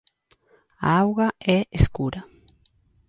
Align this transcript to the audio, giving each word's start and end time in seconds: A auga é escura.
A 0.87 0.89
auga 1.01 1.27
é 1.57 1.59
escura. 1.79 2.21